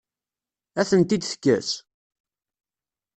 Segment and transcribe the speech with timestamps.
[0.79, 1.69] Ad ten-id-tekkes?